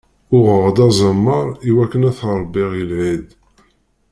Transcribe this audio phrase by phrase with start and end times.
[0.35, 3.27] Uɣeɣ-d azamar iwakken ad t-rebbiɣ i lɛid.